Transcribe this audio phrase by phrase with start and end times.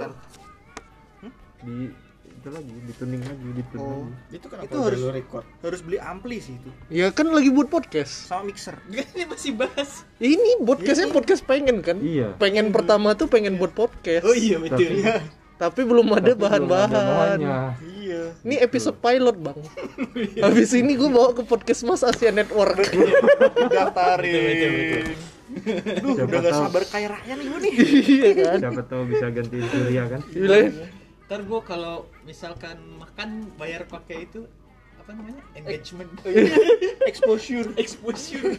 [0.00, 0.12] Bukan.
[1.60, 1.92] di
[2.30, 4.08] itu lagi dituning lagi dituning Oh.
[4.08, 5.44] lagi Itu kenapa Itu udah harus- lu record?
[5.60, 6.70] Harus beli ampli sih itu.
[6.88, 8.26] Ya kan lagi buat podcast.
[8.26, 8.80] Sama mixer.
[9.12, 10.08] Ini masih bahas.
[10.16, 12.00] Ini podcastnya podcast pengen kan?
[12.00, 14.24] iya Pengen pertama tuh pengen buat podcast.
[14.24, 14.80] Oh iya betul.
[14.80, 15.16] Tapi- Iya.
[15.60, 17.38] Tapi belum ada Tapi belum ada bahan-bahan.
[17.92, 18.22] Iya.
[18.40, 19.58] Ini episode pilot bang.
[20.48, 22.80] Habis ini gue bawa ke podcast Mas Asia Network.
[23.76, 25.12] Daftarin.
[26.02, 27.72] Duh, Siapa udah gak sabar kayak Ryan nih gue nih.
[28.16, 28.58] Iya kan?
[28.60, 30.70] siapa tahu bisa gantiin Surya kan Bilangnya,
[31.24, 34.46] Ntar gua kalau misalkan makan bayar pakai itu
[34.96, 35.42] apa namanya?
[35.52, 36.10] Engagement.
[37.10, 37.70] Exposure.
[37.74, 38.54] Exposure.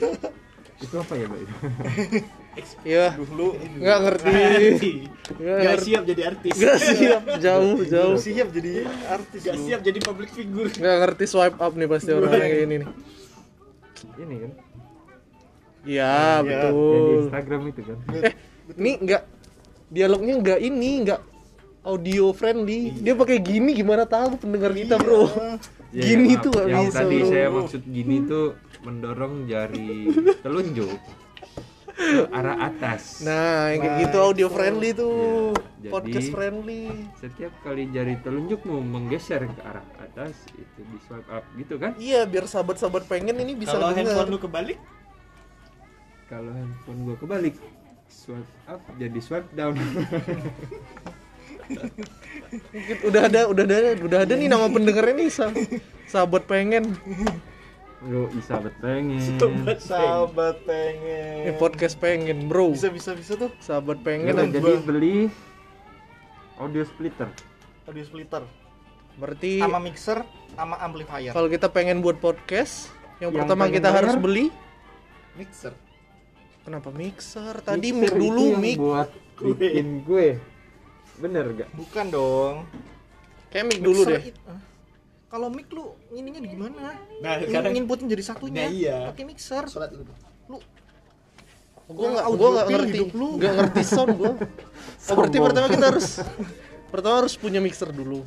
[0.77, 1.39] itu apa ya mbak
[2.81, 3.47] Ya, Duh, lu
[3.77, 4.33] nggak ngerti.
[5.31, 5.85] Nggak Gak ngerti.
[5.85, 6.53] siap jadi artis.
[6.53, 8.15] Gak siap, jauh, jauh.
[8.17, 8.71] siap jadi
[9.05, 9.63] artis Gak lu.
[9.63, 10.67] siap jadi public figure.
[10.73, 12.89] Nggak ngerti swipe up nih pasti orang kayak gini nih.
[14.17, 14.51] ini kan
[15.83, 16.59] Iya, Iya.
[16.61, 17.17] yang di betul.
[17.21, 18.33] Instagram itu kan Eh,
[18.75, 19.21] ini nggak
[19.87, 21.21] dialognya nggak ini, nggak
[21.81, 22.93] audio friendly.
[22.95, 25.25] Dia pakai gini gimana tahu pendengar kita, Bro.
[25.91, 27.27] Ya, Gini maaf, tuh yang bisa, tadi bro.
[27.27, 28.45] saya maksud gini tuh
[28.81, 30.07] mendorong jari
[30.39, 30.87] telunjuk
[31.91, 34.55] ke arah atas Nah, yang kayak Nah, gitu audio itu.
[34.55, 35.51] friendly tuh.
[35.51, 36.83] Iya, jadi- Podcast friendly.
[37.17, 42.23] setiap kali jari telunjukmu menggeser ke arah atas itu di swipe up gitu kan Iya,
[42.23, 44.79] biar sahabat-sahabat pengen ini bisa Kalau handphone lu kebalik,
[46.31, 47.59] kalau handphone gua kebalik
[48.07, 49.75] swipe up jadi swipe down
[53.01, 55.55] udah ada, udah ada, udah ada nih nama pendengarnya nih, sa-
[56.05, 56.95] sahabat pengen.
[58.01, 59.21] Yo, sahabat pengen
[59.77, 61.53] Sahabat Ini pengen.
[61.55, 62.73] podcast pengen, bro.
[62.73, 63.53] Bisa bisa bisa tuh.
[63.61, 64.33] Sahabat pengen.
[64.33, 65.29] udah, dan jadi gua- beli
[66.57, 67.29] audio splitter
[67.85, 68.43] Audio splitter.
[69.15, 70.19] Berarti Sama mixer,
[70.51, 71.31] sama amplifier.
[71.31, 73.99] kalau kita pengen buat podcast, yang, Yang pertama pengen kita bayar?
[74.01, 74.45] harus beli
[75.33, 75.71] mixer.
[76.61, 77.55] Kenapa mixer?
[77.59, 78.77] Tadi Mixer mic dulu, mic.
[78.77, 79.09] buat
[79.41, 80.27] bikin gue
[81.17, 82.55] bener gak Bukan dong.
[83.49, 84.21] Kayak mic dulu deh.
[84.21, 84.37] it-.
[85.27, 86.91] Kalau mic lu ininya di gimana?
[87.21, 88.67] Nah, In- sekarang inputin jadi satunya.
[88.67, 88.97] Nah, iya.
[89.09, 89.63] Pakai mixer.
[89.65, 90.11] sholat dulu.
[90.47, 90.57] Lu
[91.91, 93.29] Gua nggak, gua nggak feel ngerti, lu.
[93.35, 94.31] nggak ngerti sound gua.
[95.11, 96.07] Oh, berarti pertama kita harus
[96.87, 98.21] pertama harus punya mixer dulu.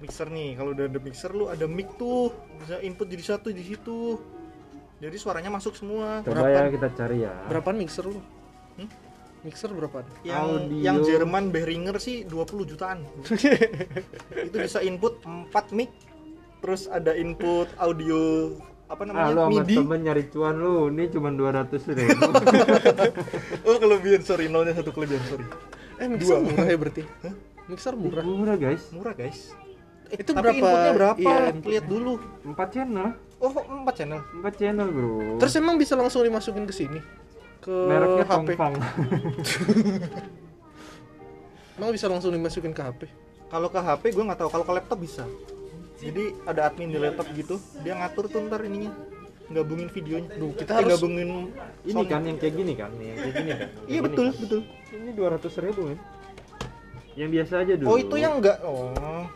[0.00, 2.32] mixer nih, kalau udah ada mixer lu ada mic tuh.
[2.58, 4.16] Bisa input jadi satu di situ.
[5.02, 6.22] Jadi suaranya masuk semua.
[6.22, 8.22] coba ya kita cari ya Berapaan mixer lu?
[8.78, 8.86] Hmm?
[9.42, 10.06] Mixer berapaan?
[10.22, 10.78] Yang Audio.
[10.78, 13.02] yang Jerman Behringer sih 20 jutaan.
[14.46, 15.90] itu bisa input 4 mic.
[16.62, 18.54] Terus ada input audio
[18.86, 19.32] apa ah namanya?
[19.34, 19.76] lu sama MIDI.
[19.82, 22.28] temen nyari cuan lu ini cuma 200 ribu
[23.66, 25.48] Oh, kelebihan sorry, nolnya satu kelebihan sorry.
[25.98, 27.02] Eh, mixer murah ya berarti?
[27.66, 28.22] Mixer murah.
[28.22, 29.50] murah guys Murah, guys.
[30.12, 30.56] Itu tapi berapa?
[30.58, 31.18] inputnya berapa?
[31.18, 31.68] Iya, input.
[31.68, 32.12] Lihat dulu.
[32.44, 33.08] 4 channel
[33.38, 34.20] Oh, 4 channel.
[34.38, 37.00] 4 channel bro Terus emang bisa langsung dimasukin ke sini?
[37.58, 38.32] Ke mereknya HP.
[38.52, 38.74] Tongfang
[41.72, 43.00] Emang bisa langsung dimasukin ke HP?
[43.48, 45.24] Kalau ke HP gue nggak tahu, kalau ke laptop bisa.
[45.96, 48.90] Jadi ada admin di laptop gitu, dia ngatur tuh ntar ininya,
[49.48, 50.30] gabungin videonya.
[50.32, 51.50] Duh, kita Eh, harus- gabungin
[51.82, 54.60] ini kan yang kayak gini kan yang kayak gini kan Iya betul betul.
[54.92, 55.98] ini 200 ribu men
[57.12, 58.56] yang biasa aja dulu Oh itu yang enggak.
[58.62, 59.26] Oh.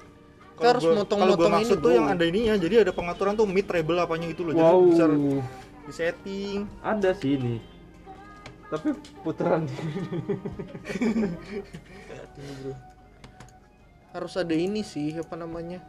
[0.56, 4.32] Kita harus motong-motong ini, tuh yang ada ininya, jadi ada pengaturan tuh mid treble apanya
[4.32, 4.52] gitu loh.
[4.56, 5.04] Jadi wow bisa
[5.86, 6.66] di setting.
[6.82, 7.62] ada sih ini
[8.66, 8.90] tapi
[9.22, 9.62] putaran
[14.16, 15.84] Harus ada ini sih, apa namanya?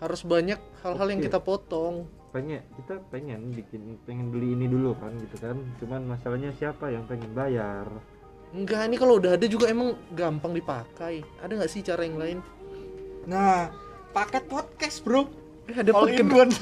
[0.00, 2.08] Harus banyak hal-hal yang kita potong.
[2.34, 7.08] pengen kita pengen bikin pengen beli ini dulu kan gitu kan cuman masalahnya siapa yang
[7.08, 7.88] pengen bayar
[8.52, 11.24] Enggak, ini kalau udah ada juga emang gampang dipakai.
[11.42, 12.38] Ada nggak sih cara yang lain?
[13.26, 13.74] Nah,
[14.10, 15.26] paket podcast, Bro.
[15.66, 16.50] Eh, ada All in one.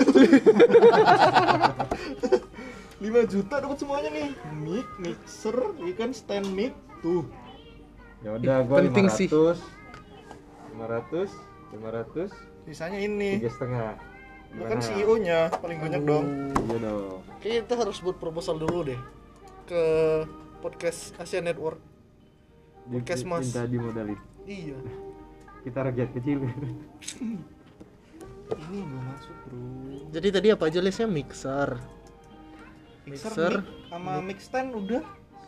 [2.97, 4.33] 5 juta dapat semuanya nih.
[4.57, 5.53] Mic, mixer,
[5.87, 7.29] ikan stand mic tuh.
[8.25, 9.29] ya udah gua penting sih.
[9.29, 9.61] 500
[10.73, 11.29] 500
[11.71, 12.33] 500
[12.65, 13.37] Sisanya ini.
[13.37, 14.01] tiga setengah
[14.51, 14.81] Lu kan Gimana?
[14.81, 16.25] CEO-nya paling banyak dong.
[16.57, 18.97] iya dong Kayaknya kita harus buat proposal dulu deh
[19.67, 19.83] ke
[20.59, 21.77] podcast Asia Network.
[22.87, 23.45] Podcast, di- Mas.
[23.45, 24.81] minta dimodalin Iya.
[25.65, 26.39] Kita rakyat kecil
[28.45, 29.61] Ini belum masuk, Bro.
[30.13, 31.81] Jadi tadi apa aja listnya mixer.
[33.09, 35.03] Mixer, Mixer, mic, sama mic stand udah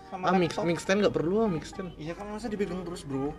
[0.08, 0.64] sama Ah mix laptop.
[0.68, 1.92] mix stand nggak perlu ah mix stand.
[2.00, 3.36] Iya kan masa dipegang terus, Bro.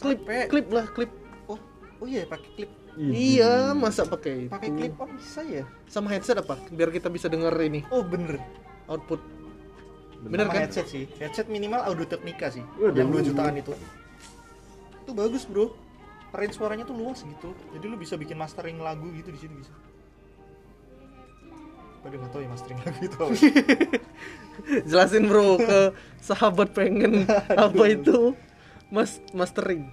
[0.00, 0.46] Klip Capek.
[0.52, 1.10] klip lah klip.
[1.48, 1.60] Oh,
[2.00, 2.70] oh iya pakai klip.
[3.00, 4.52] Iya masa pakai itu.
[4.52, 5.64] Pakai clip on bisa ya?
[5.88, 6.60] Sama headset apa?
[6.68, 8.36] Biar kita bisa denger ini Oh, bener.
[8.88, 9.20] output.
[10.20, 10.62] Bener Bener Sama kan?
[10.68, 11.04] headset sih.
[11.16, 12.60] Headset minimal Audio Technica sih.
[12.76, 13.00] Waduh.
[13.00, 13.72] Yang 2 jutaan itu.
[15.02, 15.72] Itu bagus, Bro.
[16.32, 17.52] Range suaranya tuh luas gitu.
[17.76, 19.72] Jadi lu bisa bikin mastering lagu gitu di sini bisa.
[22.02, 23.32] Pada nggak tahu ya mastering lagu itu apa.
[24.88, 25.80] Jelasin bro ke
[26.24, 27.28] sahabat pengen
[27.68, 28.32] apa itu
[28.88, 29.88] Mas mastering.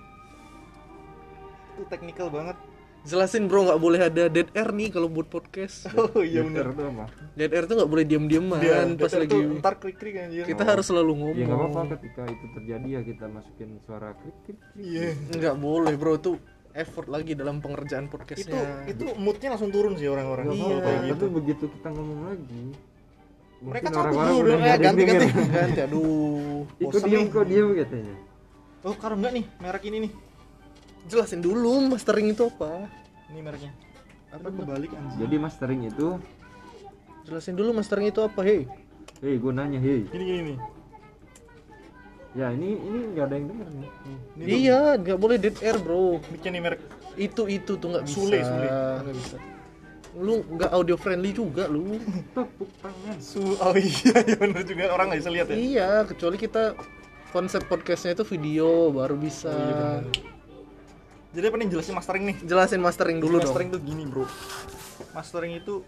[1.76, 2.56] Itu teknikal banget.
[3.02, 5.88] Jelasin bro nggak boleh ada dead air nih kalau buat podcast.
[5.96, 6.68] Oh iya Dead air benar.
[6.74, 9.32] tuh apa Dead air tuh nggak boleh diam-diaman Dia pas dasar lagi.
[9.32, 10.44] tuh ntar krik-krik anjir.
[10.46, 11.36] Kita harus selalu ngomong.
[11.36, 14.84] ya nggak apa-apa ketika itu terjadi ya kita masukin suara klik klik klik.
[14.84, 15.08] Iya.
[15.32, 16.32] Nggak boleh bro itu
[16.72, 18.62] effort lagi dalam pengerjaan Itu podcastnya.
[18.86, 20.46] itu moodnya langsung turun sih orang-orang.
[20.50, 21.14] Iya, kayak gitu.
[21.16, 22.64] tapi begitu kita ngomong lagi
[23.60, 25.26] Mereka orang-orang dulu udah dong, eh, ganti-ganti.
[25.26, 25.48] denger.
[25.50, 26.62] ganti aduh.
[26.78, 28.16] Ikut Bosan diem kok diem katanya
[28.80, 30.12] Oh, kalau enggak nih merek ini nih.
[31.10, 32.86] Jelasin dulu mastering itu apa?
[33.28, 33.74] Ini mereknya.
[34.30, 35.26] Apa kebalik anjir.
[35.26, 36.22] jadi mastering itu
[37.26, 38.70] Jelasin dulu mastering itu apa, hei?
[39.20, 40.58] hei gue nanya hei Gini gini nih.
[42.32, 43.90] ya ini ini nggak ada yang denger nih
[44.38, 46.22] Ini Iya, nggak boleh dead air, bro.
[46.30, 46.82] mic-nya nih merek
[47.18, 48.16] Itu itu tuh nggak bisa.
[48.16, 48.68] Sule, Sule.
[49.02, 49.38] Nggak bisa.
[50.16, 51.98] Lu nggak audio friendly juga lu.
[52.38, 55.56] tepuk tangan Su oh iya iya bener juga orang nggak bisa lihat ya.
[55.58, 56.78] iya, kecuali kita
[57.30, 59.50] konsep podcastnya itu video baru bisa.
[59.50, 60.04] Oh, iya bener.
[61.30, 61.68] Jadi apa nih?
[61.70, 62.38] Jelasin mastering nih?
[62.42, 63.54] Jelasin mastering dulu dong.
[63.54, 64.26] mastering tuh gini bro.
[65.14, 65.86] Mastering itu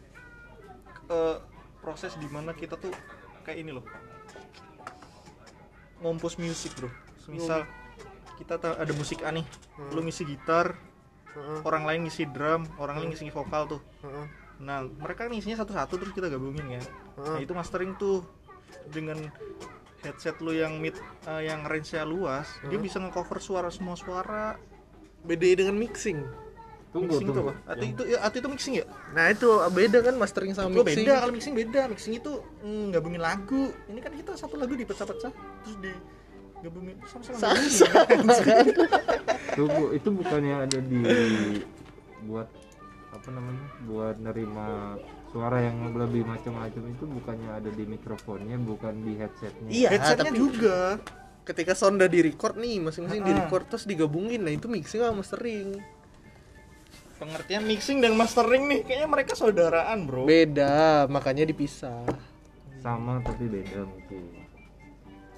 [1.10, 1.38] eh,
[1.82, 2.94] proses di mana kita tuh
[3.42, 3.86] kayak ini loh.
[6.02, 6.90] Ngompos musik bro.
[7.30, 7.66] Misal
[8.38, 9.46] kita ta- ada musik A nih.
[9.94, 10.78] Lu ngisi gitar
[11.64, 13.82] orang lain ngisi drum orang lain ngisi vokal tuh.
[14.62, 16.84] Nah mereka ngisinya satu-satu terus kita gabungin ya
[17.18, 18.24] nah itu mastering tuh
[18.90, 19.18] dengan
[20.02, 20.96] headset lu yang mid
[21.28, 24.58] eh, yang range-nya luas dia bisa ngecover suara semua suara
[25.22, 26.20] Beda dengan mixing.
[26.92, 27.72] tunggu mixing itu tunggu apa?
[27.72, 28.86] Atau itu ya, atau itu mixing ya?
[29.16, 31.08] Nah itu beda kan mastering sama Oh mixing.
[31.08, 31.82] beda kalau mixing beda.
[31.88, 33.64] Mixing itu mm, gabungin lagu.
[33.88, 35.92] Ini kan kita satu lagu dipecah-pecah terus di
[36.60, 38.76] gabungin sama-sama gabungin.
[39.58, 41.02] tunggu itu bukannya ada di
[42.22, 42.48] buat
[43.12, 44.68] apa namanya buat nerima
[45.32, 50.38] suara yang lebih macam-macam itu bukannya ada di mikrofonnya bukan di headsetnya Iya, Headsetnya tapi
[50.38, 50.80] juga.
[51.44, 53.38] Ketika sound udah di record nih, masing-masing di Ah.
[53.42, 54.40] record terus digabungin.
[54.40, 55.82] Nah itu mixing sama mastering.
[57.16, 60.26] Pengertian mixing dan mastering nih kayaknya mereka saudaraan, Bro.
[60.26, 62.02] Beda, makanya dipisah.
[62.78, 64.42] sama tapi beda mungkin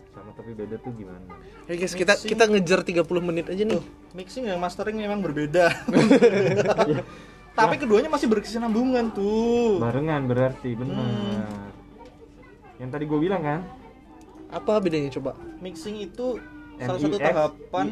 [0.10, 1.28] sama tapi beda tuh gimana
[1.66, 2.30] Hey guys, kita Mixing.
[2.30, 3.76] kita ngejar 30 menit aja nih.
[3.76, 3.84] Tuh,
[4.14, 5.68] mixing dan mastering memang berbeda.
[7.54, 9.76] Tapi keduanya masih berkesinambungan tuh.
[9.78, 11.52] barengan berarti benar
[12.78, 13.60] yang tadi gue bilang kan
[14.54, 15.34] Apa bedanya coba?
[15.60, 16.38] Mixing itu
[16.78, 17.86] salah satu tahapan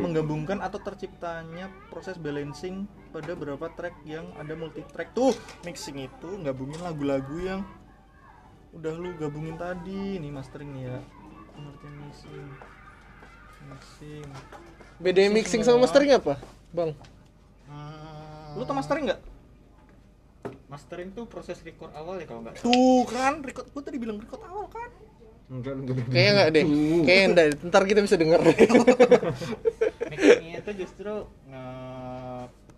[0.00, 6.28] menggabungkan atau terciptanya proses balancing pada beberapa track yang ada multi track tuh mixing itu
[6.42, 7.60] gabungin lagu-lagu yang
[8.74, 10.20] udah lu gabungin tadi.
[10.20, 10.98] Nih mastering ya.
[11.54, 12.48] Pengertian mixing.
[13.64, 14.26] Mixing.
[15.00, 16.36] Bedanya mixing sama mastering apa?
[16.74, 16.92] Bang.
[17.70, 19.20] Hmm, lu tau mastering nggak?
[20.68, 22.60] Mastering tuh proses record awal ya kalau nggak.
[22.60, 24.90] Tuh kan record gua tadi bilang record awal kan
[25.52, 26.08] enggak enggak beda.
[26.10, 26.64] Kayaknya enggak deh.
[27.04, 27.46] Kayaknya enggak.
[27.68, 28.40] Ntar kita bisa denger.
[30.14, 31.12] mixingnya itu justru
[31.50, 31.64] nge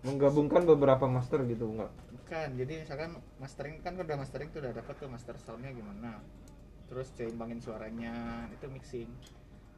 [0.05, 4.93] menggabungkan beberapa master gitu enggak bukan jadi misalkan mastering kan udah mastering tuh udah dapat
[4.99, 6.19] tuh master soundnya gimana
[6.87, 9.09] terus seimbangin suaranya itu mixing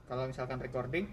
[0.06, 1.10] kalau misalkan recording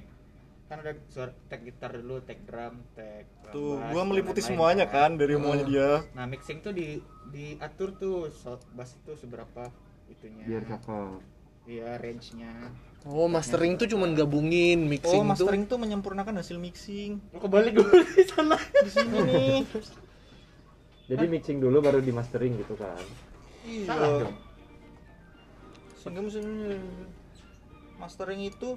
[0.66, 3.24] kan udah suara tag gitar dulu tag drum tag
[3.54, 5.46] tuh bass, gua meliputi semuanya kan dari Hmm.
[5.46, 6.98] semuanya dia nah mixing tuh di
[7.30, 9.70] diatur tuh sound bass itu seberapa
[10.10, 11.35] itunya biar cakep
[11.66, 12.50] iya range nya
[13.06, 15.78] Oh, mastering tuh cuman gabungin, oh mixing tuh mastering tuh.
[15.78, 17.22] menyempurnakan hasil mixing.
[17.30, 17.86] Oh, kebalik gue
[18.18, 18.58] di sana.
[18.58, 19.18] Di sini.
[19.22, 19.62] Nih
[21.06, 22.98] jadi mixing dulu baru di mastering gitu kan.
[23.62, 24.26] Iya.
[26.02, 26.82] Sehingga misalnya
[28.02, 28.74] mastering itu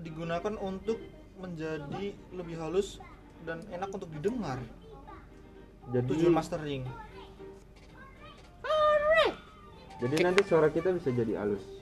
[0.00, 0.96] digunakan untuk
[1.36, 3.04] menjadi lebih halus
[3.44, 4.64] dan enak untuk didengar.
[5.92, 6.88] Jadi tujuan mastering.
[9.96, 11.75] Jadi nanti suara kita bisa jadi halus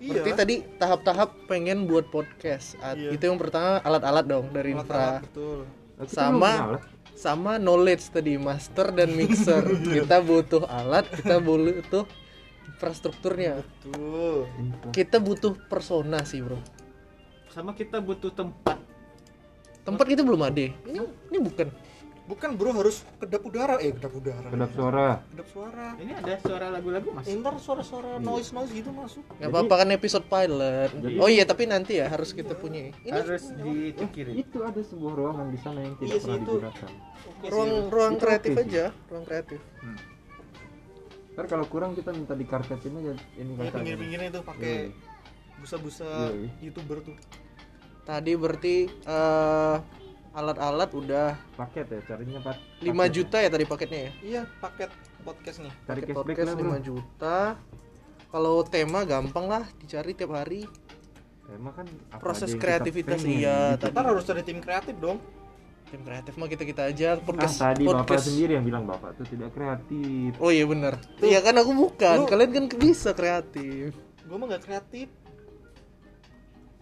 [0.00, 2.72] Berarti tadi tahap-tahap pengen buat podcast.
[2.80, 3.12] At- Iya.
[3.12, 5.28] Itu yang pertama alat-alat dong dari Alat-alat, infra.
[5.28, 5.58] betul
[6.08, 6.82] Sama- alat.
[7.12, 9.60] Sama knowledge tadi master dan mixer.
[10.00, 12.08] kita butuh alat, kita butuh
[12.66, 13.60] infrastrukturnya.
[13.60, 14.48] betul
[14.88, 16.56] Kita butuh persona sih, Bro.
[17.50, 18.78] sama kita butuh tempat
[19.80, 20.60] Tempat kita belum ada.
[20.60, 21.68] Ini ini bukan.
[22.30, 26.66] Bukan bro harus kedap udara eh kedap udara kedap suara kedap suara ini ada suara
[26.70, 30.90] lagu-lagu mas Eh, ntar suara-suara noise noise gitu masuk Gak apa-apa kan episode pilot.
[31.16, 32.94] Oh iya, tapi nanti ya harus kita punya.
[33.02, 36.44] Ini harus dipikirin itu ada sebuah ruangan di sana yang tidak Iya sih, pernah itu.
[36.46, 36.90] digunakan
[37.26, 37.50] Oke sih.
[37.50, 38.62] ruang ruang Itu kreatif sih.
[38.62, 39.60] aja, ruang kreatif.
[41.30, 45.58] ntar kalau kurang kita minta dikarpetin aja ini Ini katanya pinggir-pinggirnya tuh pakai Iya.
[45.58, 46.48] busa-busa Iya.
[46.62, 47.16] youtuber tuh
[48.02, 49.76] Tadi berarti eh,
[50.30, 52.56] alat-alat udah paket ya carinya pak.
[52.86, 54.10] 5 juta ya tadi paketnya ya.
[54.22, 54.90] iya paket
[55.26, 56.70] podcast nih cari Paket podcast lah bro.
[56.78, 57.38] 5 juta.
[58.30, 60.62] Kalau tema gampang lah dicari tiap hari.
[61.50, 65.18] emang kan apa Proses kreativitas, iya, kita harus ada tim kreatif dong.
[65.90, 68.30] Tim kreatif mah kita kita aja podcast tadi bapak podcast.
[68.30, 70.38] sendiri yang bilang bapak tuh tidak kreatif.
[70.38, 72.22] Oh iya benar iya kan aku bukan.
[72.22, 73.90] Lu- kalian kan bisa kreatif.
[74.30, 75.10] Gue mah gak kreatif.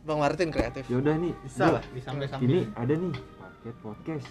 [0.04, 0.84] Bang Martin kreatif.
[0.92, 1.82] Yaudah nih bisa lah
[2.44, 3.12] ini ada nih
[3.58, 4.30] paket podcast.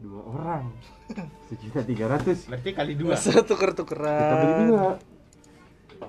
[0.00, 0.64] Dua orang.
[1.52, 2.48] Sejuta tiga ratus.
[2.48, 3.12] Berarti kali dua.
[3.20, 4.88] Masa tuker kita beli tukeran dua.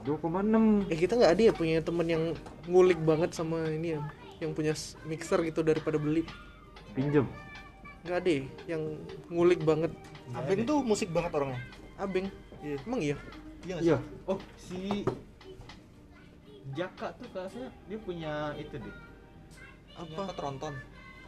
[0.08, 0.88] Dua koma enam.
[0.88, 2.24] Eh kita nggak ada ya punya temen yang
[2.63, 4.01] ngulik banget sama ini ya?
[4.39, 4.74] Yang punya
[5.04, 6.24] mixer gitu daripada beli.
[6.96, 7.28] Pinjem.
[8.08, 8.96] Nggak ada ya yang
[9.28, 9.92] ngulik banget?
[10.32, 11.60] Abeng tuh musik banget orangnya.
[12.00, 12.32] Abeng?
[12.63, 12.75] Iya.
[12.88, 13.18] emang iya?
[13.68, 13.98] Iya iya.
[14.24, 15.04] Oh si
[16.72, 18.96] Jaka tuh kayaknya dia punya itu deh.
[20.00, 20.24] Apa?
[20.24, 20.72] Apa tronton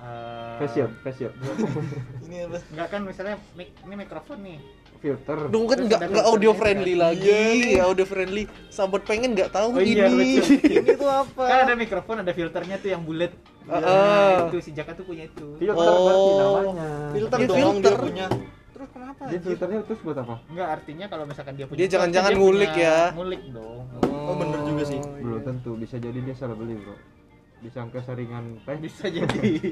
[0.02, 1.34] Eh, face up face up
[2.26, 4.58] ini apa Enggak kan misalnya mic, ini mikrofon nih.
[4.98, 7.02] filter dong kan Terus nggak ada nggak audio filternya friendly kan?
[7.04, 7.70] lagi Iya.
[7.72, 10.74] ya audio friendly sahabat pengen nggak tahu Oh iya, ini betul.
[10.78, 13.32] ini tuh apa Kan ada mikrofon, ada filternya tuh yang bulat.
[13.64, 14.38] Nah, ah.
[14.48, 15.48] itu si Jaka tuh punya itu.
[15.56, 16.02] filter Oh.
[16.04, 17.94] berarti namanya filter Dia dong filter.
[17.94, 18.26] dia punya
[18.72, 22.32] terus kenapa dia filternya terus buat apa Enggak, artinya kalau misalkan dia punya Dia jangan-jangan
[22.36, 22.98] ngulik ya.
[23.12, 23.82] Ngulik dong.
[24.04, 24.98] Oh, bener juga sih.
[24.98, 25.46] belum iya.
[25.46, 26.94] tentu bisa jadi dia salah beli bro
[27.62, 29.72] disangka saringan teh Bisa jadi.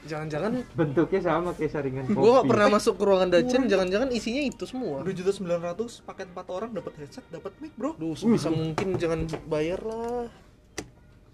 [0.00, 4.40] jangan-jangan bentuknya sama kayak saringan kopi gue gak pernah masuk ke ruangan Dacen jangan-jangan isinya
[4.40, 8.14] itu semua dua juta sembilan ratus paket empat orang dapat headset dapat mic bro Duh,
[8.14, 10.30] sebisa mungkin jangan bayar lah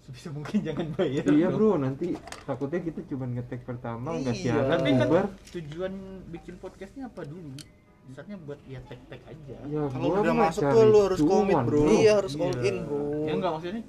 [0.01, 1.23] Sebisa mungkin jangan bayar.
[1.27, 1.55] iya dong.
[1.55, 2.13] bro nanti
[2.43, 4.43] takutnya kita cuma ngetek pertama nggak Iya.
[4.43, 5.93] siaran Tapi kan tujuan
[6.29, 7.57] bikin podcastnya apa dulu?
[8.05, 9.57] Misalnya buat ya tek-tek aja.
[9.65, 11.81] ya Kalau gua udah masuk tuh lu harus komit, bro.
[11.91, 12.43] iya harus Iya.
[12.43, 13.83] all in bro Ya enggak maksudnya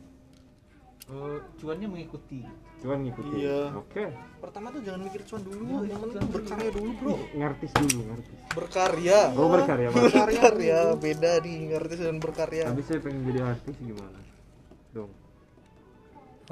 [1.07, 2.41] eh, cuannya mengikuti.
[2.77, 3.39] cuan ngikutin.
[3.41, 3.73] Iya.
[3.73, 4.05] oke.
[4.37, 7.15] Pertama tuh jangan mikir cuan dulu Jangan yang mikir penting tuh berkarya dulu bro.
[7.33, 9.21] Ngartis dulu ngartis berkarya.
[9.33, 10.03] Oh berkarya Mas.
[10.13, 12.65] berkarya beda nih artis dan berkarya.
[12.69, 14.19] Tapi saya pengen jadi artis gimana?
[14.93, 15.11] Dong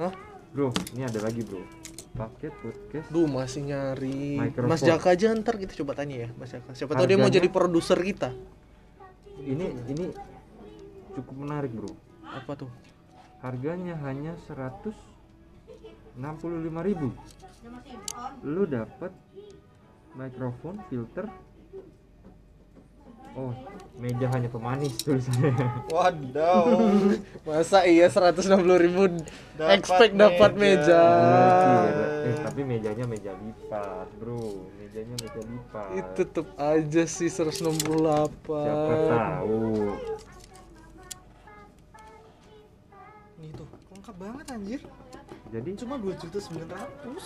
[0.00, 0.12] Hah?
[0.54, 1.62] bro ini ada lagi bro.
[2.14, 3.06] Paket podcast.
[3.10, 4.38] Duh masih nyari.
[4.38, 4.70] Mikrofon.
[4.70, 6.70] Mas Jaka aja ntar kita coba tanya ya Mas Jaka.
[6.72, 8.30] Siapa tahu dia mau jadi produser kita.
[9.44, 10.08] Ini ini
[11.14, 11.90] cukup menarik bro.
[12.22, 12.70] Apa tuh?
[13.44, 14.88] Harganya hanya 165.000
[16.80, 17.12] ribu.
[18.40, 19.12] Lu dapat
[20.16, 21.28] mikrofon filter.
[23.34, 23.50] Oh
[23.98, 25.58] meja hanya pemanis tulisannya.
[25.90, 26.70] Wadaw
[27.50, 29.10] Masa iya 160 ribu
[29.58, 31.02] Dapat Expect dapat meja.
[31.02, 34.70] meja, eh tapi mejanya meja lipat bro.
[34.78, 37.74] Mejanya meja lipat Itu tetep aja sih 168
[38.38, 39.98] siapa tahu
[44.04, 44.80] lengkap banget anjir.
[45.48, 47.24] Jadi cuma dua juta sembilan ratus.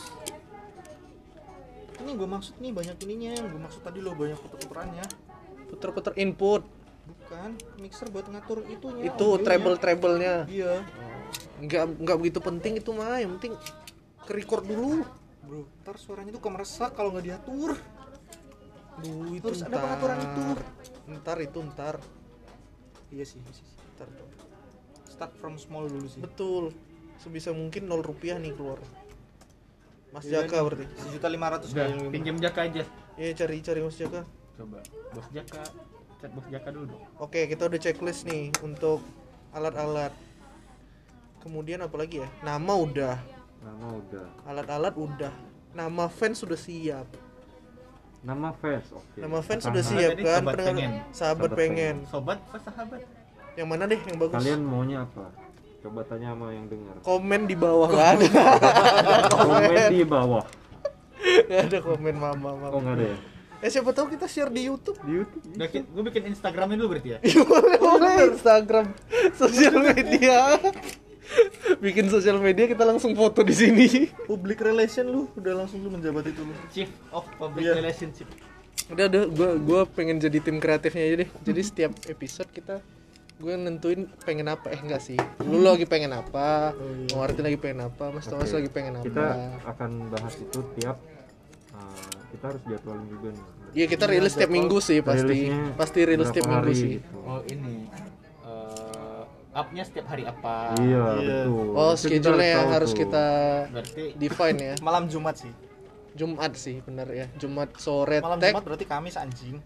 [1.99, 3.31] Ini gue maksud nih banyak ininya.
[3.35, 5.07] Yang gue maksud tadi lo banyak tuker-tukerannya
[5.75, 6.63] Puter-puter input.
[7.03, 9.11] Bukan mixer buat ngatur itunya.
[9.11, 9.43] Itu audionya.
[9.43, 10.35] treble-treble-nya.
[10.47, 10.87] Iya.
[11.67, 13.59] Nggak nggak begitu penting itu mah yang penting
[14.23, 15.03] ke record dulu.
[15.43, 17.75] Bro ntar suaranya tuh kemeresak kalau nggak diatur.
[19.03, 20.43] Duh, itu Harus ada pengaturan itu.
[21.11, 21.37] ntar.
[21.43, 21.95] Itu ntar.
[23.11, 23.67] Iya sih iya sih
[23.99, 24.28] ntar tuh.
[25.19, 26.23] Start from small dulu sih.
[26.23, 26.71] Betul.
[27.19, 28.79] Sebisa mungkin nol rupiah nih keluar.
[30.15, 30.85] Mas Iya Jaka nih, berarti.
[31.03, 31.75] Sejuta lima ratus
[32.15, 32.87] pinjam Jaka aja.
[33.19, 34.23] ya cari cari Mas Jaka.
[34.55, 34.79] Coba.
[35.11, 35.63] Bos Jaka.
[36.23, 37.03] Chat bos Jaka dulu dong.
[37.19, 39.03] oke kita udah checklist nih untuk
[39.51, 40.15] alat-alat.
[41.43, 42.29] Kemudian apa lagi ya?
[42.47, 43.17] Nama udah.
[43.63, 44.27] Nama udah.
[44.47, 45.35] Alat-alat udah.
[45.75, 47.07] Nama fans sudah siap.
[48.23, 49.19] Nama fans oke.
[49.19, 50.43] Nama fans sudah siap kan?
[50.43, 50.91] sahabat pengen.
[51.11, 51.95] sahabat Sahabat pengen.
[52.07, 53.03] Sobat apa sahabat?
[53.59, 53.99] Yang mana deh?
[53.99, 54.35] Yang bagus?
[54.39, 55.35] Kalian maunya apa?
[55.79, 56.95] Coba tanya sama yang dengar.
[57.03, 57.89] Komen di bawah.
[57.91, 58.29] Nggak ada.
[59.35, 59.89] Komen.
[59.91, 60.45] Di bawah.
[61.19, 63.17] Nggak ada komen mama mama oh nggak ada ya?
[63.59, 64.95] Eh siapa tahu kita share di YouTube.
[65.03, 67.19] Di YouTube Udah, gue bikin Instagramnya dulu berarti ya.
[67.51, 68.15] boleh boleh.
[68.33, 68.87] Instagram
[69.35, 70.63] sosial media.
[71.77, 73.87] Bikin sosial media kita langsung foto di sini.
[74.25, 76.55] Public relation lu udah langsung lu menjabat itu lu.
[76.71, 77.75] Chief of Public Iya.
[77.77, 78.31] Relationship.
[78.89, 81.31] udah udah gue gua pengen jadi tim kreatifnya aja deh.
[81.45, 82.81] Jadi setiap episode kita
[83.39, 84.67] gue nentuin pengen apa.
[84.75, 85.19] Eh enggak sih.
[85.47, 86.75] Lu lagi pengen apa
[87.15, 88.57] mau Martin lagi pengen apa Mas Thomas Oke.
[88.59, 89.07] lagi pengen apa.
[89.07, 89.27] kita
[89.65, 90.97] akan bahas itu tiap
[91.71, 93.45] uh, kita harus jadwalin juga nih.
[93.69, 95.53] Iya kita rilis setiap minggu sih pasti.
[95.79, 96.91] pasti rilis setiap minggu sih.
[96.99, 97.17] gitu.
[97.23, 97.87] Oh ini
[98.43, 99.23] eh
[99.55, 100.75] upnya setiap hari apa?
[100.83, 101.47] iya Iya.
[101.47, 101.67] betul.
[101.79, 102.99] Oh yang tahu harus tuh.
[103.07, 103.27] kita
[103.71, 104.75] Berarti define ya.
[104.83, 105.53] malam jumat sih.
[106.19, 107.27] Jumat sih bener ya.
[107.39, 109.63] Jumat sore malam tag jumat berarti kamis anjing.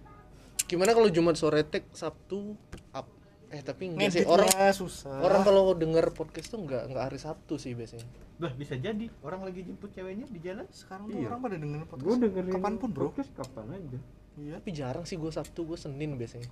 [0.68, 2.56] Gimana kalau Jumat sore tag Sabtu
[2.92, 3.08] up
[3.52, 4.24] eh tapi enggak sih.
[4.24, 5.20] orang susah.
[5.20, 8.08] orang kalau denger podcast tuh enggak enggak hari Sabtu sih biasanya.
[8.40, 9.06] Bah, bisa jadi.
[9.20, 10.64] Orang lagi jemput ceweknya di jalan.
[10.72, 11.28] sekarang tuh Iya.
[11.30, 12.08] orang pada dengerin podcast.
[12.08, 13.02] Gue dengerin kapan pun bro.
[13.12, 13.98] podcast kapan aja.
[14.40, 14.52] Iya.
[14.58, 16.48] Tapi jarang sih gue Sabtu gue Senin biasanya.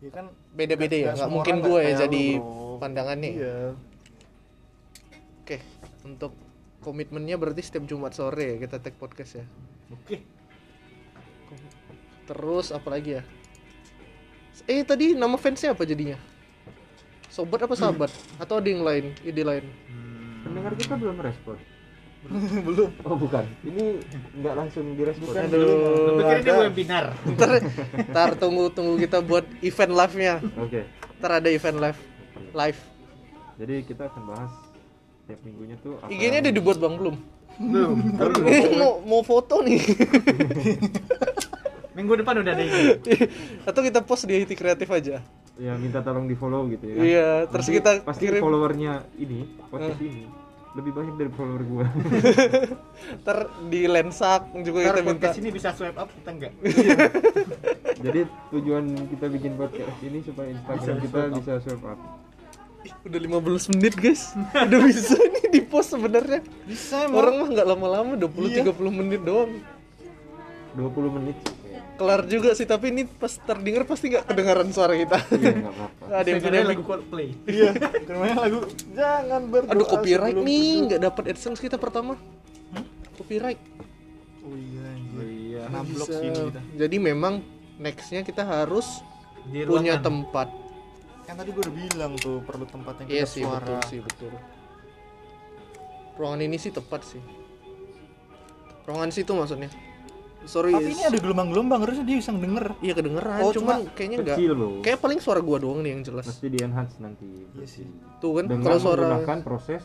[0.00, 2.80] Ya kan beda-beda ya Nggak mungkin gue ya jadi lu, bro.
[2.80, 3.56] pandangannya iya.
[6.00, 6.32] Untuk
[6.80, 9.46] komitmennya berarti setiap Jumat sore ya kita tag podcast ya.
[9.92, 10.24] Oke.
[12.24, 13.22] terus apa lagi ya
[14.66, 16.18] eh tadi nama fansnya apa jadinya?
[17.30, 18.10] Sobat apa sahabat?
[18.42, 19.64] Atau ada yang lain ide lain?
[20.42, 21.56] Pendengar kita belum respon.
[22.68, 22.92] Belum.
[23.08, 23.48] Oh bukan.
[23.64, 23.96] Ini
[24.44, 25.32] nggak langsung direspon.
[25.32, 25.40] Bukan.
[25.40, 25.64] aduh
[26.04, 27.04] Lu pikir ini webinar?
[27.32, 27.50] ntar,
[28.12, 30.80] ntar tunggu tunggu kita buat event live nya oke.
[31.16, 32.00] Ntar ada event live.
[32.52, 32.80] Live.
[33.56, 34.52] Jadi kita akan bahas
[35.24, 36.94] tiap minggunya tuh apa IG-nya udah dibuat bang?
[37.00, 37.16] Belum?
[37.56, 37.96] Belum.
[38.80, 39.80] Mau mau foto nih
[41.90, 42.96] Minggu depan udah ada ini.
[43.68, 45.18] atau kita post di IT kreatif aja.
[45.56, 47.02] Ya minta tolong di follow gitu ya kan?
[47.02, 48.40] iya terus Nanti kita pasti kirim.
[48.40, 50.24] followernya ini podcast ini
[50.70, 51.86] lebih banyak dari follower gua.
[53.20, 55.12] Ntar di lensak juga Ntar kita minta.
[55.20, 56.52] podcast ini bisa swipe up kita enggak?
[58.06, 58.20] jadi
[58.50, 62.00] tujuan kita bikin podcast ini supaya Instagram Bisa kita swipe bisa swipe up.
[62.80, 64.22] Ih, udah 15 menit guys.
[64.56, 66.40] Udah bisa nih di post sebenarnya.
[66.64, 67.16] Bisa emang.
[67.18, 68.64] Orang mah nggak lama-lama 20 Iya.
[68.64, 69.52] 30 menit doang.
[70.72, 71.36] 20 menit
[72.00, 75.20] kelar juga sih tapi ini pas terdengar pasti nggak kedengaran suara kita.
[75.30, 75.68] Iya
[76.10, 77.28] ada yang punya lagu Coldplay.
[77.44, 77.70] iya.
[78.08, 78.58] Namanya lagu
[78.90, 82.16] jangan berdoa aduh copyright nih nggak dapat adsense kita pertama.
[83.14, 83.60] Copyright.
[84.40, 85.62] Oh iya Oh, iya.
[85.68, 86.16] Kena blok Bisa.
[86.16, 86.60] sini kita.
[86.78, 87.34] Jadi memang
[87.76, 89.04] nextnya kita harus
[89.44, 90.00] Di punya ruangan.
[90.00, 90.48] tempat.
[91.28, 93.60] Kan tadi gue udah bilang tuh perlu tempat yang iya sih suara.
[93.60, 94.32] betul sih betul.
[96.16, 97.20] Ruangan ini sih tepat sih.
[98.82, 99.68] Ruangan situ maksudnya
[100.42, 104.16] sorry tapi ini ada gelombang-gelombang harusnya dia bisa denger iya kedengeran Oh, cuman cuma kayaknya
[104.20, 107.28] nggak kecil loh kayak paling suara gua doang nih yang jelas pasti di enhance nanti
[107.50, 107.84] Iya sih.
[108.18, 109.84] tuh kan kalau suara menggunakan proses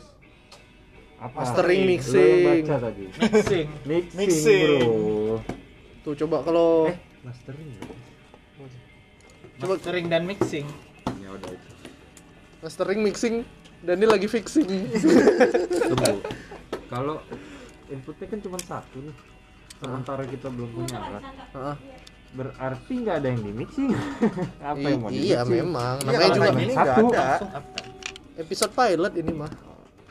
[1.16, 2.44] apa Mastering, mixing.
[2.44, 3.66] baca tadi Mixing.
[3.84, 4.68] mixing, Mixing.
[4.78, 5.36] bro
[6.02, 7.80] tuh coba kalau eh mastering ya?
[9.56, 10.66] Coba- Mastering dan mixing.
[11.16, 11.68] ya udah itu
[12.58, 13.34] mastering mixing
[13.80, 16.20] dan ini lagi fixing Tunggu.
[16.86, 17.20] kalau
[17.86, 19.16] inputnya kan cuma satu nih
[19.76, 21.24] sementara kita belum punya alat.
[21.52, 21.76] Heeh.
[22.36, 23.90] berarti nggak ada yang di mixing
[24.60, 25.96] apa yang mau di iya memang.
[26.04, 27.04] Namanya juga Satu.
[27.08, 27.60] nggak ada
[28.36, 29.52] episode pilot ini mah.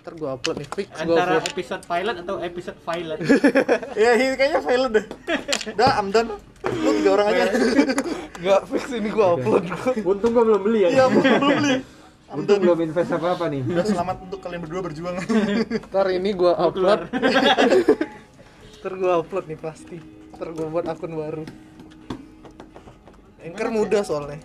[0.01, 1.49] Ntar gua upload nih fix gua Antara upload.
[1.53, 3.17] episode pilot atau episode pilot.
[4.05, 5.05] ya ini kayaknya file deh.
[5.73, 6.29] Dah I'm done.
[6.65, 7.43] Lu tiga orang aja.
[8.41, 9.63] Nggak fix ini gua upload.
[10.01, 10.89] Untung gua belum beli ya.
[10.93, 11.75] Iya belum belum beli.
[12.25, 13.61] I'm untung belum invest apa apa nih.
[13.69, 15.15] Udah selamat untuk kalian berdua berjuang.
[15.93, 17.05] Ntar ini gua upload
[18.85, 19.97] ntar gua upload nih pasti.
[20.37, 21.41] Ntar gua buat akun baru.
[23.41, 24.37] Anchor mudah soalnya.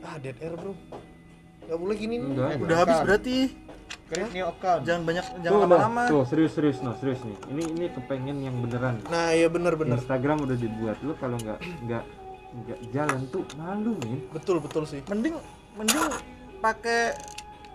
[0.00, 0.72] Ah dead air bro.
[1.68, 2.28] Nggak boleh gini nih.
[2.32, 3.36] Enggak udah habis berarti.
[4.08, 4.80] Create new account.
[4.88, 5.68] jangan banyak tuh, jangan udah.
[5.68, 6.02] lama-lama.
[6.08, 7.36] Tuh serius serius no serius nih.
[7.52, 9.04] Ini ini kepengen yang beneran.
[9.12, 10.00] Nah iya bener bener.
[10.00, 10.96] Instagram udah dibuat.
[11.04, 12.04] Lu kalau nggak nggak
[12.56, 15.04] nggak jalan tuh malu men betul betul sih.
[15.12, 15.36] Mending
[15.76, 16.08] mending
[16.64, 17.12] pakai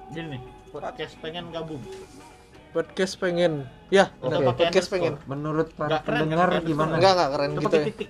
[0.09, 0.41] Gini nih,
[0.73, 1.85] podcast pengen gabung.
[2.69, 3.65] Podcast pengen.
[3.89, 5.13] Ya pakai podcast pengen?
[5.25, 6.93] Menurut para keren, pendengar keren, gimana?
[6.97, 7.85] Enggak enggak keren Itu gitu ya.
[7.89, 8.09] titik.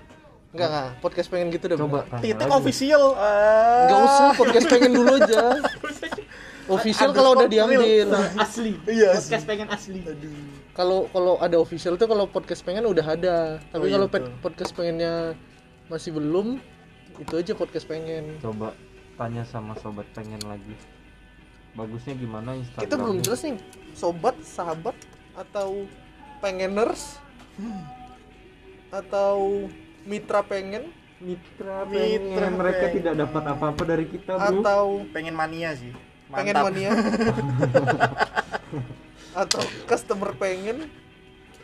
[0.49, 3.03] enggak enggak podcast pengen gitu deh coba titik official.
[3.15, 3.85] Ah.
[3.85, 5.41] Enggak usah podcast pengen dulu aja.
[6.69, 7.81] Official kalau udah diambil.
[8.37, 8.77] Asli.
[8.85, 10.05] Iya, Podcast pengen asli.
[10.77, 13.57] kalau kalau ada official tuh kalau podcast pengen udah ada.
[13.73, 15.33] Tapi Oh, iya, kalau podcast pengennya
[15.89, 16.61] masih belum
[17.17, 18.37] itu aja podcast pengen.
[18.37, 18.77] Coba
[19.17, 20.77] tanya sama sobat pengen lagi.
[21.73, 23.57] Bagusnya gimana Instagram kita belum jelas nih
[23.93, 24.95] sobat sahabat
[25.33, 25.85] atau
[26.39, 27.17] pengeners
[28.89, 29.67] atau
[30.03, 32.95] mitra pengen mitra Mitra pengen mereka pengen.
[32.95, 35.91] tidak dapat apa-apa dari kita bro atau pengen mania sih
[36.31, 36.71] pengen Mantap.
[36.71, 36.91] mania
[39.43, 40.87] atau customer pengen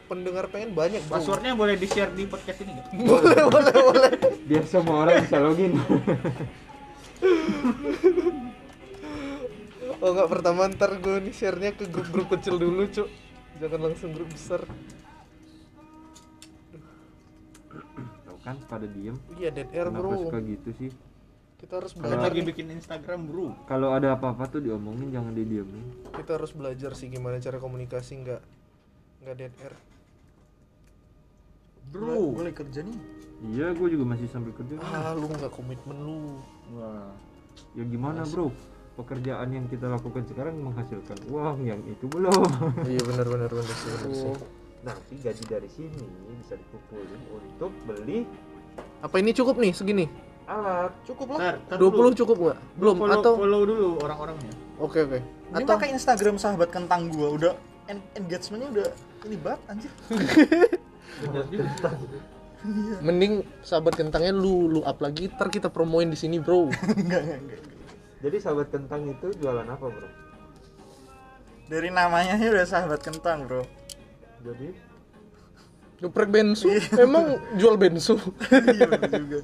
[0.05, 1.17] pendengar pengen banyak bro.
[1.17, 2.87] Passwordnya boleh di share di podcast ini nggak?
[3.09, 4.11] boleh boleh boleh
[4.45, 5.71] biar semua orang bisa login
[10.05, 13.09] oh nggak pertama ntar gue nih share-nya ke grup-grup kecil dulu cuk.
[13.57, 14.61] Jangan langsung grup besar.
[18.21, 19.17] Tuh kan pada diem.
[19.33, 20.29] Iya dead air kenapa bro.
[20.29, 20.91] suka gitu sih?
[21.57, 22.47] Kita harus Kan belajar lagi nih.
[22.51, 23.47] bikin Instagram, Bro.
[23.65, 26.05] kalau ada apa-apa tuh diomongin jangan didiemin.
[26.13, 28.41] Kita harus belajar sih gimana cara komunikasi nggak
[29.25, 29.73] nggak dead air.
[31.89, 32.37] Bro.
[32.37, 32.97] Gue lagi kerja nih?
[33.55, 34.77] Iya gue juga masih sambil kerja.
[34.85, 36.37] Ah lu nggak komitmen lu.
[36.77, 37.09] Wah.
[37.73, 38.51] Ya gimana bro
[38.95, 42.31] pekerjaan yang kita lakukan sekarang menghasilkan uang yang itu belum.
[42.91, 44.33] Iya benar benar benar sih benar sih.
[44.85, 46.03] Nanti gaji dari sini
[46.39, 48.23] bisa dikumpulin untuk beli
[48.99, 50.05] apa ini cukup nih segini?
[50.45, 50.93] alat.
[51.09, 51.57] Cukup lah.
[51.73, 52.09] 20 dulu.
[52.13, 52.57] cukup nggak?
[52.77, 53.33] Belum follow, atau?
[53.33, 54.53] follow dulu orang-orangnya.
[54.77, 55.19] oke oke.
[55.25, 55.69] Ini atau?
[55.73, 57.53] pakai Instagram sahabat kentang gua udah
[57.89, 58.87] en- engagementnya udah
[59.25, 59.91] ini banget anjir.
[63.05, 66.69] Mending sahabat kentangnya lu lu up lagi ntar kita promoin di sini bro.
[66.93, 67.74] Enggak enggak enggak
[68.25, 70.09] jadi sahabat kentang itu jualan apa bro?
[71.65, 73.65] Dari namanya aja udah sahabat kentang, Bro.
[74.39, 74.69] jadi?
[75.97, 76.69] Geprek bensu?
[76.95, 78.17] Emang jual bensu?
[78.53, 79.39] Iya bener juga.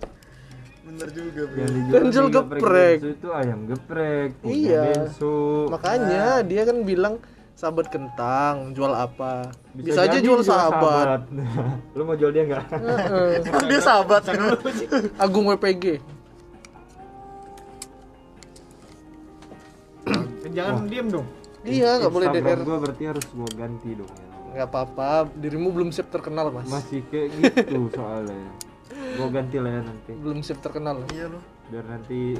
[0.83, 1.57] Bener juga, Bro.
[1.57, 2.97] yang dijual Kan jual geprek geprek.
[2.97, 4.81] bensu itu ayam geprek Iya.
[4.85, 5.35] bensu.
[5.69, 7.13] Makanya dia kan bilang
[7.53, 9.49] sahabat kentang jual apa?
[9.73, 11.25] Bisa, aja jadi jual sahabat,
[11.97, 12.65] lu mau jual dia nggak?
[13.65, 14.29] Dia sahabat.
[15.17, 16.01] Agung WPG
[20.51, 21.27] Jangan diem dong.
[21.61, 24.25] iya nggak boleh Instagram DR gua berarti harus gua ganti dong ya.
[24.51, 28.49] nggak apa-apa dirimu belum siap terkenal mas masih kayak gitu soalnya
[29.13, 31.39] gua ganti lah ya nanti belum siap terkenal Iya lu.
[31.67, 32.35] biar nanti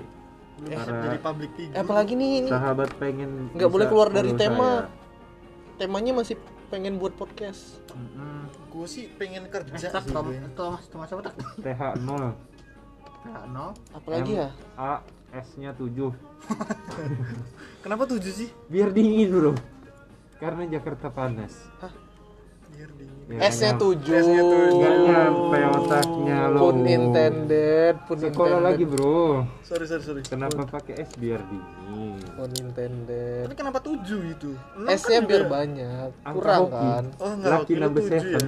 [0.54, 1.74] Belum Para- siap jadi public figure.
[1.74, 4.90] Eh, apalagi nih ini sahabat pengen nggak boleh keluar dari tema saya.
[5.80, 6.36] temanya masih
[6.68, 8.46] pengen buat podcast Mm-mm.
[8.68, 10.14] Gue sih pengen kerja Eh, tak sih.
[10.54, 11.36] Thomas, Thomas apa tak?
[11.60, 12.34] TH 0
[13.22, 13.68] Nah, no.
[13.92, 14.98] apalagi ya A
[15.32, 16.12] S nya 7
[17.84, 18.50] Kenapa tujuh sih?
[18.68, 19.54] biar dingin bro.
[20.38, 21.54] Karena Jakarta panas.
[22.72, 23.22] Biar dingin.
[23.32, 24.12] Ya, S-nya nggak tujuh.
[24.12, 24.76] S-nya tujuh.
[24.76, 26.60] nggak nyampe otaknya lo.
[26.68, 28.68] Pun intended pun sekolah intended.
[28.68, 29.48] lagi bro.
[29.64, 30.22] Sorry, sorry, sorry.
[30.28, 32.20] kenapa pakai S biar dingin?
[32.36, 33.48] Pun intended.
[33.48, 34.52] Tapi kenapa tujuh itu?
[34.76, 36.10] Enam S nya kan biar banyak.
[36.28, 37.04] Kurang kan?
[37.24, 38.42] Oh lu number tujuh ya?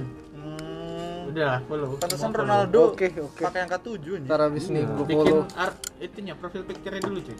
[1.34, 1.98] Udah, follow.
[1.98, 2.30] Pantesan.
[2.30, 3.42] Ronaldo Oke, oke.
[3.42, 4.30] pakai angka tujuh anjing.
[4.30, 7.38] ntar abis nih gue Bikin art itunya profil picture-nya dulu, cuy.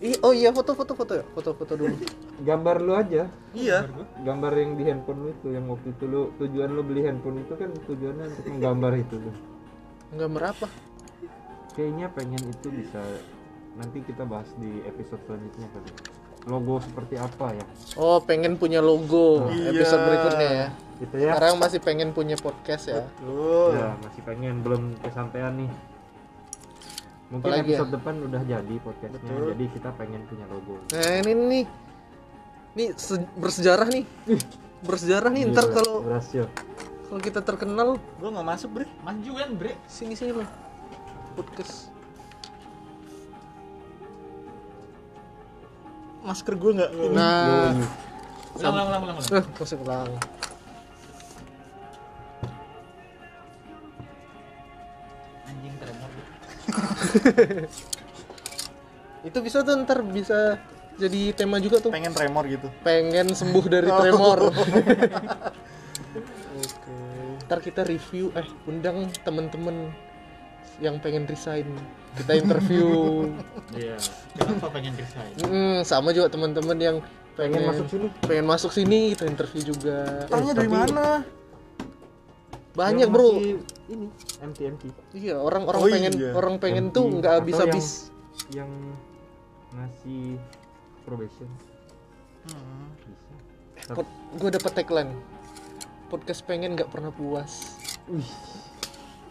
[0.00, 1.94] Ih, oh iya foto foto foto ya foto foto dulu
[2.42, 3.86] gambar lu aja Iya.
[4.18, 7.54] gambar yang di handphone lu itu yang waktu itu lu tujuan lu beli handphone itu
[7.54, 9.34] kan tujuannya untuk menggambar itu tuh
[10.12, 10.66] gambar apa
[11.72, 12.98] kayaknya pengen itu bisa
[13.72, 15.90] nanti kita bahas di episode selanjutnya kali
[16.44, 19.70] logo seperti apa ya oh pengen punya logo Iya.
[19.72, 23.68] episode berikutnya ya gitu ya sekarang masih pengen punya podcast ya Betul.
[23.74, 25.70] ya masih pengen belum kesampaian nih
[27.28, 27.76] mungkin Apalagi ya?
[27.76, 29.46] episode depan udah jadi podcastnya Betul.
[29.50, 31.64] jadi kita pengen punya logo nah ini nih
[32.72, 34.04] nih se- bersejarah nih
[34.82, 36.44] bersejarah nih ntar Gila, kalau berhasil
[37.06, 38.88] kalau kita terkenal Gua nggak masuk, Bre.
[39.04, 39.76] Maju kan, Bre.
[39.84, 40.48] sini sini loh
[41.32, 41.91] podcast
[46.22, 47.14] Masker gua nggak ini.
[47.14, 47.74] nah
[48.52, 49.26] Ulang, ulang, ulang, ulang.
[49.32, 50.10] eh masih ulang
[55.44, 56.10] Anjing tremor.
[59.28, 60.58] Itu bisa tuh ntar bisa
[60.92, 62.68] jadi tema juga tuh Pengen tremor gitu.
[62.84, 64.52] pengen sembuh dari tremor
[67.48, 69.88] ntar kita review eh undang temen-temen
[70.82, 71.70] yang pengen resign
[72.12, 72.86] kita interview
[73.72, 73.96] Iya.
[74.34, 75.32] Kenapa pengen resign?
[75.40, 76.96] Mm, sama juga teman-teman yang
[77.32, 81.08] pengen, pengen masuk sini pengen masuk sini kita interview juga Tanya dari tapi- mana?
[82.72, 83.30] banyak Yang bro
[83.86, 84.06] ini
[84.40, 86.32] MT MT iya orang-orang Oh, pengen iya.
[86.32, 87.86] orang pengen MT, tuh nggak atau habis-habis
[88.50, 88.70] yang
[89.70, 90.40] ngasih
[91.04, 91.48] probation
[92.42, 92.90] Hmm.
[92.98, 95.12] bisa Pod, gue dapet tagline
[96.08, 98.24] podcast pengen nggak pernah puas Wih,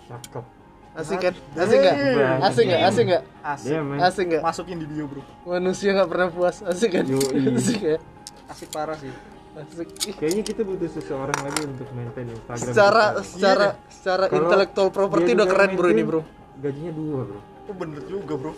[0.05, 0.45] cakep.
[0.91, 2.39] Asik kan asik nggak Bang.
[2.43, 3.73] asik nggak asik nggak Asik.
[3.97, 5.21] Asik nggak Masukin di bio, Bro.
[5.49, 7.05] manusia nggak pernah puas asik kan
[7.57, 7.97] asik ya
[8.45, 9.07] Asik parah sih.
[9.53, 12.59] asik Ih, Kayaknya kita butuh seseorang lagi untuk maintain Instagram.
[12.65, 13.23] secara kita.
[13.25, 16.21] secara secara Kalau intellectual property udah keren bro ini bro
[16.57, 17.39] Gajinya dua bro.
[17.63, 18.51] Oh bener juga, Bro.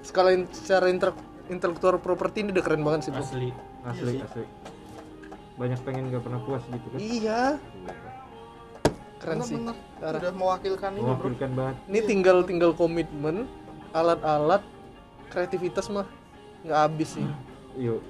[0.00, 3.50] skala in- secara inter- intellectual property ini udah keren banget sih bro Asli.
[3.82, 4.20] Asli sih.
[4.22, 4.44] asli.
[5.54, 6.98] Banyak pengen gak pernah puas gitu kan.
[6.98, 7.60] iya
[9.20, 9.76] keren Bener, sih bener.
[10.16, 11.12] Udah mewakilkan ini, Bro.
[11.14, 11.76] Mewakilkan banget.
[11.86, 13.44] ini tinggal tinggal komitmen
[13.90, 14.64] alat-alat
[15.28, 16.08] kreativitas mah
[16.60, 17.26] nggak habis sih
[17.74, 18.00] Yo.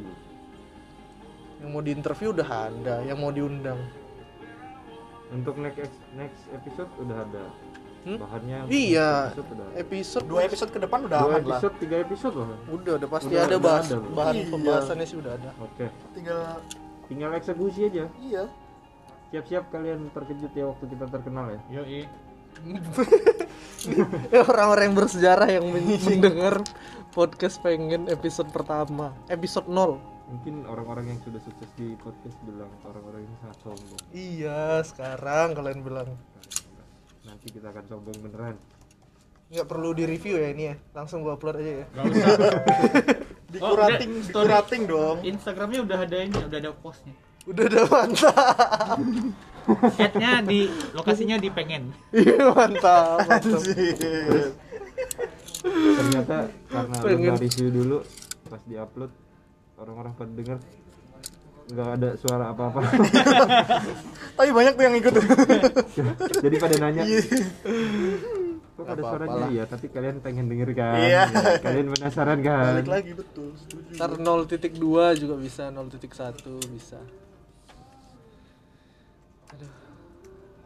[1.59, 3.77] yang mau diinterview udah ada yang mau diundang
[5.29, 7.44] Untuk next next episode udah ada.
[8.01, 8.16] Hmm?
[8.16, 9.31] Bahannya Iya.
[9.31, 11.59] episode udah episode Dua episode ke depan udah Dua aman lah.
[11.61, 12.49] episode, tiga episode loh.
[12.68, 14.11] udah udah pasti Udah- ada udah bahas ada, bro.
[14.12, 14.46] bahan Iya.
[14.49, 15.87] pembahasannya sih udah ada Oke.
[16.12, 16.40] Tinggal
[17.07, 18.05] Tinggal eksekusi aja.
[18.18, 18.44] iya.
[19.30, 21.60] Siap-siap kalian terkejut ya waktu kita terkenal ya.
[21.80, 22.02] Yoi.
[24.28, 26.60] Ya, orang-orang yang bersejarah yang men- mendengar
[27.10, 29.96] podcast pengen episode pertama episode 0
[30.28, 34.00] Mungkin orang-orang yang sudah sukses di podcast bilang orang-orang ini sangat sombong.
[34.12, 36.08] iya sekarang kalian bilang
[37.22, 38.56] Nanti kita akan sombong beneran.
[39.48, 42.36] nggak perlu di review ya ini ya langsung gua upload aja ya Gak usah.
[43.50, 44.46] Dikurating, story.
[44.46, 45.16] dikurating dong.
[45.24, 47.10] Instagramnya udah ada ini, udah ada postnya.
[47.44, 48.98] Udah ada mantap
[49.70, 51.94] Ad-nya di lokasinya di pengen.
[52.11, 53.62] iya mantap mantap.
[55.62, 57.20] Ternyata karena lu Pengen.
[57.22, 57.96] nggak review dulu
[58.44, 59.12] pas diupload
[59.79, 60.59] orang-orang pada denger
[61.70, 62.83] nggak ada suara apa-apa.
[64.40, 65.14] Tapi banyak tuh yang ikut.
[66.44, 67.03] Jadi pada nanya.
[67.07, 67.22] Iya.
[68.74, 71.29] "Kok ada apa-apa suaranya ya tapi kalian pengen denger kan Iya.
[71.29, 76.00] Ya, kalian penasaran kan balik lagi betul setuju Ntar 0.2 juga bisa, 0.1
[76.72, 76.98] bisa.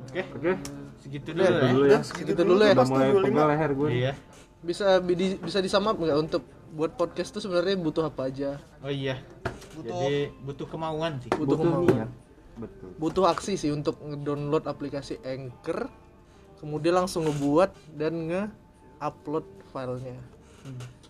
[0.04, 0.50] Oke, oke
[0.98, 1.50] segitu dulu ya.
[1.66, 2.72] dulu ya Segitu dulu ya.
[2.72, 4.12] udah mulai pegal leher gue Iya.
[4.60, 8.58] Bisa di, bisa disamap nggak untuk buat podcast tuh sebenarnya butuh apa aja?
[8.80, 9.20] Oh iya.
[9.72, 11.30] Butuh- Jadi butuh kemauan sih.
[11.30, 11.86] Butuh, butuh kemauan.
[11.86, 12.10] niat
[12.54, 15.90] betul Butuh aksi sih untuk ngedownload aplikasi Anchor,
[16.56, 20.18] kemudian langsung ngebuat dan nge-upload filenya.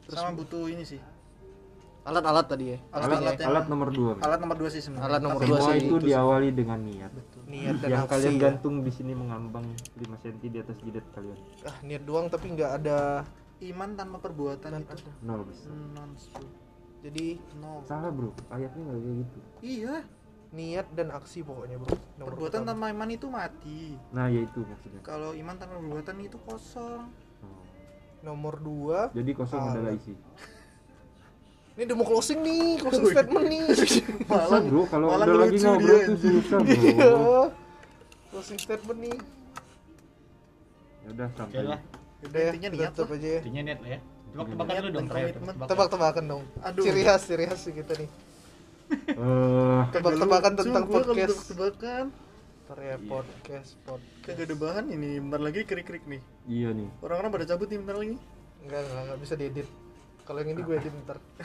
[0.07, 1.01] sama butuh ini sih
[2.03, 2.79] Alat-alat tadi ya.
[2.91, 5.71] alat, Alat alat nomor dua alat nomor dua sih sebenarnya Alat nomor Tapi dua semua
[5.71, 7.13] sih itu itu diawali dengan niat
[7.45, 8.13] Niat dan yang aksi.
[8.15, 8.41] kalian ya.
[8.43, 12.71] gantung di sini mengambang 5 cm di atas jidat kalian Ah, niat doang tapi nggak
[12.79, 13.23] ada
[13.63, 15.13] iman tanpa perbuatan dan itu ada.
[15.21, 16.11] nol bisa non
[17.01, 19.97] Jadi nol salah bro ayatnya nggak kayak gitu iya
[20.51, 21.91] niat dan aksi pokoknya, Bro.
[22.15, 22.71] Nomor perbuatan pertama.
[22.79, 27.03] tanpa iman itu mati nah ya itu maksudnya kalau iman tanpa perbuatan itu kosong
[27.43, 27.61] Oh.
[28.23, 30.17] Nomor dua jadi kosong adalah isi
[31.75, 33.63] Ini udah mau closing nih, closing statement nih.
[33.75, 36.93] susah bro kalau malah udah lagi ngobrol dia, tuh susah Iya.
[36.95, 37.43] bro
[38.31, 39.17] closing statement nih.
[41.03, 41.81] ya udah Oke sampai lah.
[42.25, 43.41] Udah ya, Intinya niat tutup aja ya.
[43.43, 44.01] Intinya net lah ya.
[44.35, 45.07] Tebak-tebakan Niat dulu dong.
[45.67, 46.43] Tebak-tebakan dong.
[46.61, 46.83] Aduh.
[46.83, 48.09] Ciri khas, ciri khas kita nih.
[48.85, 51.37] Eh, Tebak-tebakan tentang podcast.
[51.51, 52.05] tebak-tebakan
[52.65, 54.25] Ntar ya podcast, podcast.
[54.25, 56.17] kagak ada bahan ini bentar lagi krik-krik nih
[56.49, 58.17] iya nih orang-orang pada cabut nih bentar lagi
[58.65, 59.69] Enggak, enggak, enggak bisa diedit.
[60.25, 61.19] Kalau yang ini gue edit ntar.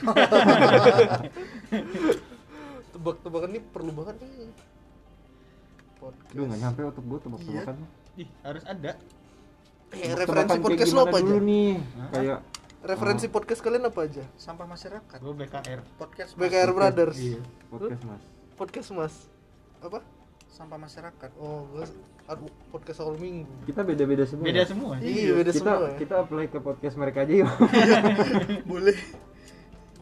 [2.90, 4.48] Tebak-tebakan ini perlu banget nih.
[5.96, 6.32] Podcast.
[6.32, 7.76] Aduh nggak nyampe otak gue tebak-tebakan
[8.16, 8.92] Ih, harus ada.
[9.90, 11.26] Eh, referensi podcast lo apa aja?
[11.26, 11.70] dulu nih
[12.10, 12.38] kayak
[12.80, 14.24] Referensi podcast kalian apa aja?
[14.34, 15.80] sampah masyarakat Gue BKR.
[15.98, 16.40] podcast Mas.
[16.40, 17.18] BKR Brothers.
[17.18, 17.40] Iya.
[17.68, 18.22] podcast mas
[18.56, 19.14] Podcast Mas.
[19.78, 20.00] Apa?
[20.50, 21.86] Sampah masyarakat Oh, gue
[22.26, 23.50] aduh, podcast awal minggu.
[23.64, 24.66] kita beda-beda semua Beda ya?
[24.66, 24.92] semua.
[24.98, 25.96] Iya, beda kita semua ya.
[25.96, 27.50] kita apply ke podcast mereka aja yuk
[28.70, 28.98] boleh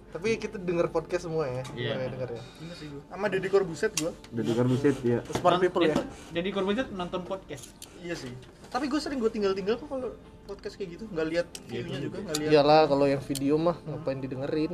[0.09, 1.61] Tapi kita denger podcast semua ya.
[1.71, 1.93] Iya.
[1.93, 2.43] Semua ya denger ya.
[2.59, 5.97] Bener sih gua sama Deddy Corbuzier gua udah di karbuset ya Smart people ya.
[6.33, 7.65] Jadi korban nonton podcast.
[8.01, 8.33] iya sih
[8.69, 10.13] tapi gue sering gue tinggal-tinggal kok kalau
[10.45, 14.21] podcast kayak gitu nggak lihat videonya juga nggak lihat Iyalah kalau yang video mah ngapain
[14.21, 14.73] didengerin.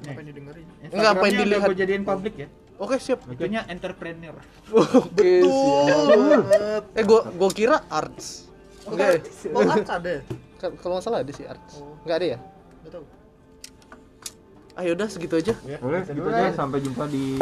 [0.00, 1.62] apa yang didengerin Enggak, yang Instagramnya dilihat?
[1.64, 2.48] gue jadiin publik ya.
[2.78, 3.26] Oke, siap.
[3.26, 4.38] Itunya entrepreneur.
[4.70, 6.06] Oke, siap.
[6.06, 8.46] banget Eh, gua gua kira arts.
[8.84, 9.18] Oke.
[9.50, 10.22] oh arts ada?
[10.56, 11.78] Ka- Kalau nggak salah ada sih arts.
[11.78, 11.98] Oh.
[12.02, 12.38] Nggak ada ya?
[12.78, 13.04] nggak tahu
[14.76, 15.54] Ayo udah segitu aja.
[15.60, 17.34] Ya, boleh gitu dulu aja sampai jumpa di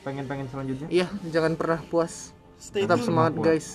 [0.00, 2.30] pengen-pengen selanjutnya Iya, jangan pernah puas.
[2.56, 3.44] stay Tetap semangat Puas.
[3.44, 3.68] guys.